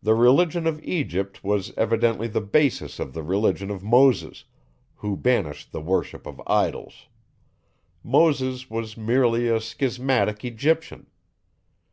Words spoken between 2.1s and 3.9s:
the basis of the religion of